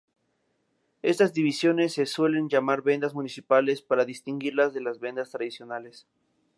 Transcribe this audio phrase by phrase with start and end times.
[1.03, 6.07] Estas divisiones se suelen llamar vendas municipales para distinguirlas de las vendas tradicionales.